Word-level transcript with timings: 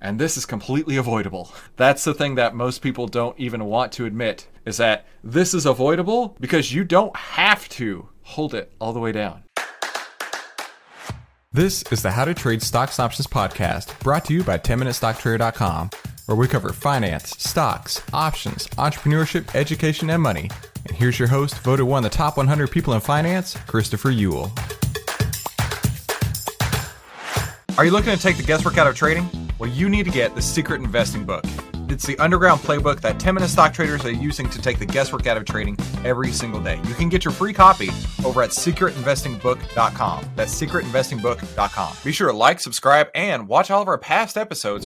And 0.00 0.18
this 0.18 0.36
is 0.36 0.46
completely 0.46 0.96
avoidable. 0.96 1.52
That's 1.76 2.04
the 2.04 2.14
thing 2.14 2.36
that 2.36 2.54
most 2.54 2.80
people 2.80 3.06
don't 3.06 3.38
even 3.38 3.66
want 3.66 3.92
to 3.92 4.06
admit 4.06 4.48
is 4.64 4.78
that 4.78 5.06
this 5.22 5.52
is 5.52 5.66
avoidable 5.66 6.36
because 6.40 6.72
you 6.72 6.84
don't 6.84 7.14
have 7.16 7.68
to 7.70 8.08
hold 8.22 8.54
it 8.54 8.72
all 8.80 8.92
the 8.92 9.00
way 9.00 9.12
down. 9.12 9.42
This 11.52 11.82
is 11.90 12.02
the 12.02 12.12
How 12.12 12.24
to 12.24 12.32
Trade 12.32 12.62
Stocks 12.62 12.98
and 12.98 13.04
Options 13.04 13.26
podcast 13.26 13.98
brought 14.00 14.24
to 14.26 14.32
you 14.32 14.44
by 14.44 14.56
10MinuteStockTrader.com, 14.56 15.90
where 16.26 16.36
we 16.36 16.46
cover 16.46 16.72
finance, 16.72 17.30
stocks, 17.38 18.00
options, 18.12 18.68
entrepreneurship, 18.68 19.52
education, 19.54 20.08
and 20.10 20.22
money. 20.22 20.48
And 20.86 20.96
here's 20.96 21.18
your 21.18 21.28
host, 21.28 21.58
voted 21.58 21.86
one 21.86 22.04
of 22.04 22.10
the 22.10 22.16
top 22.16 22.36
100 22.36 22.70
people 22.70 22.94
in 22.94 23.00
finance, 23.00 23.56
Christopher 23.66 24.12
Uhl. 24.12 24.50
Are 27.76 27.84
you 27.84 27.90
looking 27.90 28.14
to 28.14 28.22
take 28.22 28.36
the 28.36 28.44
guesswork 28.44 28.78
out 28.78 28.86
of 28.86 28.94
trading? 28.94 29.28
Well, 29.60 29.68
you 29.68 29.90
need 29.90 30.06
to 30.06 30.10
get 30.10 30.34
the 30.34 30.40
Secret 30.40 30.80
Investing 30.80 31.26
Book. 31.26 31.44
It's 31.90 32.06
the 32.06 32.18
underground 32.18 32.60
playbook 32.60 33.02
that 33.02 33.20
10 33.20 33.34
minute 33.34 33.50
stock 33.50 33.74
traders 33.74 34.02
are 34.06 34.10
using 34.10 34.48
to 34.48 34.62
take 34.62 34.78
the 34.78 34.86
guesswork 34.86 35.26
out 35.26 35.36
of 35.36 35.44
trading 35.44 35.76
every 36.02 36.32
single 36.32 36.62
day. 36.62 36.80
You 36.84 36.94
can 36.94 37.10
get 37.10 37.26
your 37.26 37.32
free 37.32 37.52
copy 37.52 37.90
over 38.24 38.42
at 38.42 38.50
secretinvestingbook.com. 38.50 40.30
That's 40.34 40.58
secretinvestingbook.com. 40.58 41.96
Be 42.02 42.12
sure 42.12 42.30
to 42.30 42.36
like, 42.36 42.58
subscribe, 42.58 43.08
and 43.14 43.46
watch 43.48 43.70
all 43.70 43.82
of 43.82 43.88
our 43.88 43.98
past 43.98 44.38
episodes 44.38 44.86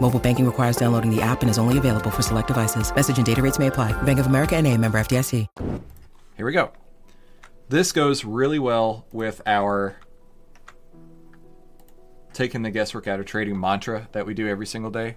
Mobile 0.00 0.20
banking 0.20 0.44
requires 0.44 0.76
downloading 0.76 1.10
the 1.10 1.22
app 1.22 1.40
and 1.40 1.50
is 1.50 1.58
only 1.58 1.78
available 1.78 2.10
for 2.10 2.20
select 2.20 2.48
devices. 2.48 2.94
Message 2.94 3.16
and 3.16 3.24
data 3.24 3.40
rates 3.40 3.58
may 3.58 3.68
apply. 3.68 3.92
Bank 4.02 4.18
of 4.18 4.26
America 4.26 4.56
and 4.56 4.66
a 4.66 4.76
member 4.76 4.98
FDIC. 4.98 5.46
Here 6.36 6.46
we 6.46 6.52
go. 6.52 6.72
This 7.68 7.92
goes 7.92 8.24
really 8.24 8.58
well 8.58 9.06
with 9.12 9.40
our 9.46 9.96
taking 12.32 12.62
the 12.62 12.70
guesswork 12.70 13.06
out 13.06 13.20
of 13.20 13.26
trading 13.26 13.58
mantra 13.58 14.08
that 14.12 14.26
we 14.26 14.34
do 14.34 14.48
every 14.48 14.66
single 14.66 14.90
day. 14.90 15.16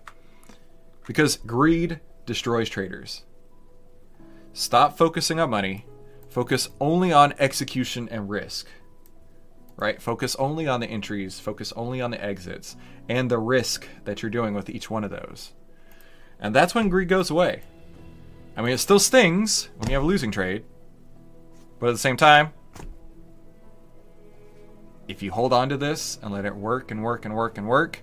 Because 1.06 1.38
greed 1.38 2.00
destroys 2.26 2.70
traders. 2.70 3.24
Stop 4.54 4.98
focusing 4.98 5.40
on 5.40 5.50
money, 5.50 5.86
focus 6.30 6.70
only 6.80 7.12
on 7.12 7.34
execution 7.40 8.08
and 8.10 8.30
risk. 8.30 8.68
Right? 9.78 10.02
Focus 10.02 10.36
only 10.36 10.68
on 10.68 10.80
the 10.80 10.88
entries, 10.88 11.40
focus 11.40 11.72
only 11.76 12.02
on 12.02 12.12
the 12.12 12.24
exits, 12.24 12.76
and 13.08 13.30
the 13.30 13.38
risk 13.38 13.88
that 14.06 14.22
you're 14.22 14.32
doing 14.32 14.54
with 14.54 14.70
each 14.70 14.90
one 14.90 15.04
of 15.04 15.12
those. 15.12 15.54
And 16.40 16.54
that's 16.54 16.76
when 16.76 16.90
greed 16.90 17.08
goes 17.08 17.30
away. 17.30 17.62
I 18.56 18.62
mean, 18.62 18.74
it 18.74 18.80
still 18.80 19.00
stings 19.00 19.70
when 19.78 19.90
you 19.90 19.96
have 19.96 20.04
a 20.04 20.08
losing 20.08 20.32
trade, 20.32 20.64
but 21.80 21.90
at 21.90 21.92
the 21.92 22.00
same 22.00 22.18
time, 22.18 22.54
if 25.08 25.22
you 25.22 25.32
hold 25.32 25.54
on 25.54 25.70
to 25.70 25.78
this 25.78 26.20
and 26.22 26.34
let 26.34 26.46
it 26.46 26.56
work 26.56 26.92
and 26.92 27.04
work 27.04 27.26
and 27.26 27.36
work 27.36 27.58
and 27.58 27.68
work, 27.68 28.02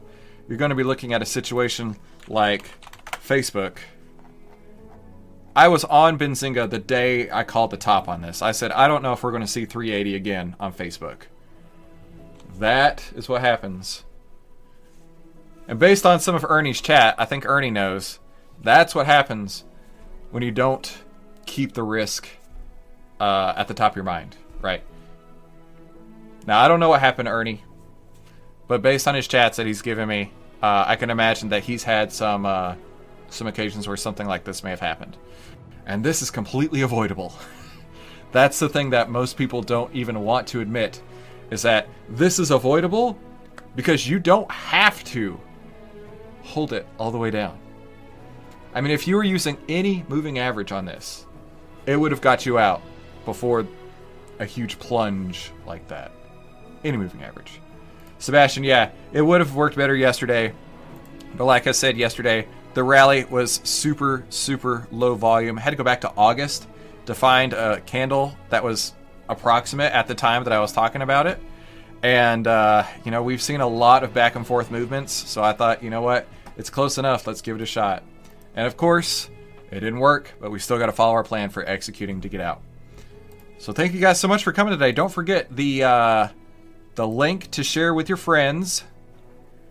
you're 0.49 0.59
going 0.59 0.71
to 0.71 0.75
be 0.75 0.85
looking 0.85 1.13
at 1.13 1.23
a 1.23 1.27
situation 1.27 1.97
like 2.29 2.71
Facebook. 3.11 3.79
I 5.57 5.69
was 5.69 5.85
on 5.85 6.19
Benzinga 6.19 6.69
the 6.69 6.79
day 6.79 7.31
I 7.31 7.45
called 7.45 7.71
the 7.71 7.77
top 7.77 8.09
on 8.09 8.23
this. 8.23 8.43
I 8.43 8.53
said, 8.53 8.73
I 8.73 8.89
don't 8.89 9.03
know 9.03 9.13
if 9.13 9.23
we're 9.23 9.31
going 9.31 9.43
to 9.43 9.47
see 9.47 9.65
380 9.65 10.17
again 10.17 10.57
on 10.59 10.73
Facebook. 10.73 11.23
That 12.59 13.13
is 13.15 13.29
what 13.29 13.41
happens. 13.41 14.05
And 15.67 15.79
based 15.79 16.05
on 16.05 16.21
some 16.21 16.35
of 16.35 16.45
Ernie's 16.45 16.81
chat, 16.81 17.15
I 17.19 17.25
think 17.25 17.47
Ernie 17.47 17.71
knows 17.71 18.19
that's 18.63 18.95
what 18.95 19.07
happens 19.07 19.65
when 20.31 20.43
you 20.43 20.51
don't 20.51 20.99
keep 21.47 21.73
the 21.73 21.83
risk 21.83 22.29
uh, 23.21 23.55
at 23.57 23.69
the 23.69 23.75
top 23.75 23.93
of 23.93 23.97
your 23.97 24.05
mind, 24.05 24.37
right? 24.61 24.83
Now, 26.47 26.61
I 26.61 26.69
don't 26.69 26.81
know 26.81 26.91
what 26.91 27.01
happened 27.01 27.27
to 27.27 27.33
Ernie, 27.33 27.65
but 28.69 28.83
based 28.83 29.09
on 29.09 29.15
his 29.15 29.27
chats 29.27 29.57
that 29.57 29.67
he's 29.67 29.83
given 29.83 30.09
me, 30.09 30.33
uh, 30.63 30.85
I 30.87 30.97
can 30.97 31.11
imagine 31.11 31.49
that 31.51 31.65
he's 31.65 31.83
had 31.83 32.13
some 32.13 32.47
uh, 32.47 32.75
some 33.29 33.47
occasions 33.47 33.89
where 33.89 33.97
something 33.97 34.27
like 34.27 34.45
this 34.45 34.63
may 34.63 34.71
have 34.71 34.81
happened, 34.81 35.17
and 35.87 36.05
this 36.05 36.23
is 36.23 36.31
completely 36.31 36.83
avoidable. 36.83 37.35
That's 38.33 38.59
the 38.59 38.69
thing 38.69 38.91
that 38.91 39.11
most 39.11 39.37
people 39.37 39.63
don't 39.63 39.95
even 39.95 40.21
want 40.21 40.49
to 40.49 40.61
admit, 40.61 41.01
is 41.51 41.63
that 41.63 41.89
this 42.09 42.39
is 42.39 42.51
avoidable 42.51 43.19
because 43.77 44.09
you 44.09 44.19
don't 44.19 44.51
have 44.51 45.03
to 45.05 45.39
hold 46.43 46.73
it 46.73 46.87
all 46.99 47.11
the 47.11 47.19
way 47.19 47.31
down. 47.31 47.59
I 48.75 48.81
mean, 48.81 48.93
if 48.93 49.07
you 49.07 49.17
were 49.17 49.25
using 49.25 49.57
any 49.69 50.05
moving 50.09 50.39
average 50.39 50.73
on 50.73 50.85
this, 50.85 51.27
it 51.87 51.97
would 51.97 52.13
have 52.13 52.21
got 52.21 52.45
you 52.45 52.59
out 52.59 52.83
before 53.25 53.67
a 54.39 54.45
huge 54.45 54.79
plunge 54.79 55.53
like 55.67 55.87
that. 55.89 56.13
Any 56.83 56.97
moving 56.97 57.23
average. 57.23 57.61
Sebastian, 58.19 58.65
yeah, 58.65 58.91
it 59.13 59.23
would 59.23 59.41
have 59.41 59.55
worked 59.55 59.77
better 59.77 59.95
yesterday. 59.95 60.53
But 61.37 61.45
like 61.45 61.67
I 61.67 61.73
said 61.73 61.97
yesterday, 61.97 62.49
the 62.75 62.83
rally 62.83 63.25
was 63.25 63.61
super, 63.65 64.25
super 64.29 64.89
low 64.91 65.15
volume. 65.15 65.59
I 65.59 65.61
had 65.63 65.71
to 65.71 65.77
go 65.77 65.85
back 65.85 66.01
to 66.03 66.13
August 66.17 66.67
to 67.07 67.15
find 67.15 67.53
a 67.53 67.81
candle 67.83 68.37
that 68.51 68.65
was 68.65 68.95
approximate 69.29 69.93
at 69.93 70.07
the 70.07 70.15
time 70.15 70.45
that 70.45 70.53
I 70.53 70.61
was 70.61 70.73
talking 70.73 71.03
about 71.03 71.27
it. 71.27 71.39
And, 72.03 72.47
uh, 72.47 72.85
you 73.05 73.11
know, 73.11 73.23
we've 73.23 73.41
seen 73.41 73.61
a 73.61 73.67
lot 73.67 74.05
of 74.05 74.13
back 74.13 74.37
and 74.37 74.47
forth 74.47 74.71
movements. 74.71 75.13
So 75.13 75.43
I 75.43 75.53
thought, 75.53 75.83
you 75.83 75.91
know 75.91 76.03
what? 76.03 76.27
It's 76.57 76.71
close 76.71 76.99
enough. 76.99 77.27
Let's 77.27 77.41
give 77.41 77.57
it 77.57 77.63
a 77.63 77.67
shot. 77.67 78.03
And 78.55 78.67
of 78.67 78.77
course, 78.77 79.31
it 79.71 79.81
didn't 79.81 79.99
work, 79.99 80.33
but 80.41 80.51
we 80.51 80.59
still 80.59 80.79
got 80.79 80.87
to 80.87 80.93
follow 80.93 81.15
our 81.15 81.25
plan 81.25 81.51
for 81.51 81.67
executing 81.69 82.21
to 82.21 82.29
get 82.29 82.41
out. 82.41 82.61
So 83.59 83.73
thank 83.73 83.95
you 83.95 84.01
guys 84.01 84.21
so 84.21 84.29
much 84.29 84.45
for 84.45 84.53
coming 84.53 84.73
today. 84.73 84.93
Don't 84.93 85.13
forget 85.13 85.55
the 85.55 85.85
uh, 85.85 86.29
the 86.95 87.09
link 87.09 87.51
to 87.53 87.65
share 87.65 87.95
with 87.95 88.09
your 88.09 88.19
friends 88.19 88.85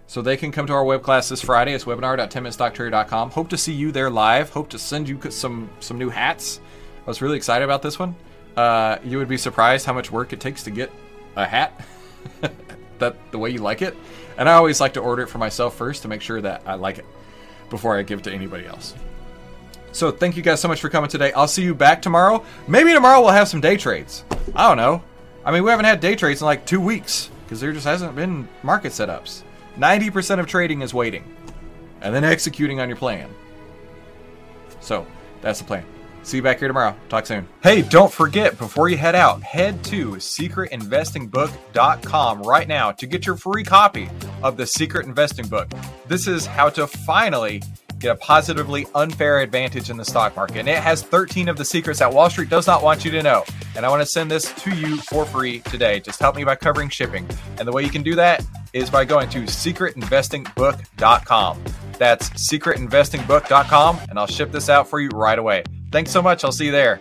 so 0.08 0.22
they 0.22 0.36
can 0.36 0.52
come 0.52 0.68
to 0.68 0.74
our 0.74 0.84
web 0.84 1.04
class 1.04 1.30
this 1.30 1.42
Friday. 1.42 1.74
It's 1.74 1.86
webinar.10minutestocktrader.com. 1.86 3.32
Hope 3.32 3.50
to 3.50 3.58
see 3.58 3.74
you 3.74 3.92
there 3.92 4.10
live. 4.10 4.50
Hope 4.50 4.70
to 4.70 4.80
send 4.80 5.08
you 5.08 5.20
some 5.30 5.70
some 5.80 5.98
new 5.98 6.10
hats. 6.10 6.60
I 7.06 7.06
was 7.06 7.22
really 7.22 7.38
excited 7.38 7.64
about 7.64 7.82
this 7.82 8.00
one. 8.00 8.16
Uh, 8.56 8.98
you 9.04 9.18
would 9.18 9.28
be 9.28 9.38
surprised 9.38 9.86
how 9.86 9.94
much 9.94 10.12
work 10.12 10.34
it 10.34 10.40
takes 10.40 10.64
to 10.64 10.72
get 10.72 10.92
a 11.36 11.46
hat 11.46 11.86
that 13.00 13.16
the 13.32 13.38
way 13.38 13.50
you 13.50 13.60
like 13.60 13.82
it. 13.82 13.96
And 14.38 14.48
I 14.48 14.54
always 14.54 14.80
like 14.80 14.94
to 14.94 15.00
order 15.00 15.24
it 15.24 15.28
for 15.28 15.38
myself 15.38 15.76
first 15.76 16.02
to 16.04 16.08
make 16.08 16.22
sure 16.22 16.42
that 16.42 16.64
I 16.66 16.76
like 16.76 16.98
it 16.98 17.06
before 17.70 17.98
I 17.98 18.04
give 18.04 18.20
it 18.20 18.24
to 18.26 18.32
anybody 18.32 18.66
else. 18.66 18.94
So 19.92 20.12
thank 20.12 20.36
you 20.36 20.42
guys 20.42 20.60
so 20.60 20.68
much 20.68 20.82
for 20.82 20.90
coming 20.90 21.10
today. 21.10 21.32
I'll 21.34 21.48
see 21.48 21.64
you 21.64 21.76
back 21.76 22.02
tomorrow. 22.02 22.44
Maybe 22.68 22.94
tomorrow 22.94 23.22
we'll 23.22 23.32
have 23.32 23.48
some 23.48 23.62
day 23.62 23.78
trades. 23.78 24.24
I 24.56 24.68
don't 24.68 24.78
know. 24.78 25.04
I 25.46 25.52
mean, 25.52 25.64
we 25.64 25.70
haven't 25.70 25.86
had 25.86 26.00
day 26.00 26.16
trades 26.16 26.42
in 26.42 26.46
like 26.46 26.66
two 26.66 26.82
weeks 26.82 27.30
because 27.46 27.60
there 27.60 27.72
just 27.74 27.86
hasn't 27.86 28.16
been 28.16 28.48
market 28.64 28.92
setups. 28.92 29.44
90% 29.78 30.40
of 30.40 30.48
trading 30.48 30.82
is 30.82 30.94
waiting 30.94 31.24
and 32.02 32.14
then 32.14 32.24
executing 32.24 32.80
on 32.80 32.90
your 32.90 32.98
plan. 32.98 33.30
So 34.80 35.06
that's 35.42 35.60
the 35.60 35.66
plan. 35.66 35.86
See 36.24 36.38
you 36.38 36.44
back 36.44 36.60
here 36.60 36.70
tomorrow. 36.70 36.96
Talk 37.10 37.26
soon. 37.26 37.46
Hey, 37.62 37.82
don't 37.82 38.10
forget, 38.12 38.58
before 38.58 38.90
you 38.90 38.98
head 38.98 39.14
out, 39.14 39.44
head 39.44 39.84
to 39.86 40.14
secretinvestingbook.com 40.14 42.44
right 42.44 42.68
now 42.68 42.92
to 42.94 43.06
get 43.06 43.26
your 43.26 43.36
free 43.36 43.64
copy 43.64 44.10
of 44.42 44.58
the 44.58 44.66
Secret 44.66 45.06
Investing 45.06 45.48
Book. 45.48 45.70
This 46.08 46.28
is 46.28 46.46
how 46.46 46.70
to 46.70 46.88
finally 46.88 47.62
get 48.00 48.12
a 48.12 48.16
positively 48.16 48.86
unfair 48.96 49.40
advantage 49.40 49.90
in 49.90 49.98
the 49.98 50.06
stock 50.06 50.36
market. 50.36 50.58
And 50.58 50.70
it 50.70 50.78
has 50.78 51.02
13 51.02 51.50
of 51.50 51.58
the 51.58 51.66
secrets 51.66 51.98
that 52.00 52.14
Wall 52.14 52.30
Street 52.30 52.50
does 52.50 52.68
not 52.68 52.84
want 52.84 53.06
you 53.06 53.12
to 53.12 53.24
know. 53.24 53.44
And 53.76 53.86
I 53.86 53.90
want 53.90 54.02
to 54.02 54.06
send 54.06 54.30
this 54.30 54.52
to 54.64 54.76
you 54.76 54.98
for 54.98 55.26
free 55.26 55.60
today. 55.60 56.00
Just 56.00 56.20
help 56.20 56.36
me 56.36 56.44
by 56.44 56.56
covering 56.56 56.90
shipping. 56.90 57.28
And 57.58 57.68
the 57.68 57.72
way 57.72 57.84
you 57.84 57.90
can 57.90 58.04
do 58.04 58.14
that 58.16 58.46
is 58.74 58.90
by 58.90 59.06
going 59.06 59.30
to 59.30 59.44
secretinvestingbook.com. 59.44 61.64
That's 61.98 62.30
secretinvestingbook.com, 62.32 64.00
and 64.10 64.20
I'll 64.20 64.28
ship 64.28 64.52
this 64.52 64.68
out 64.68 64.90
for 64.90 65.00
you 65.00 65.08
right 65.10 65.40
away. 65.40 65.64
Thanks 65.94 66.10
so 66.10 66.24
much. 66.24 66.44
I'll 66.44 66.52
see 66.52 66.66
you 66.66 66.72
there. 66.72 67.00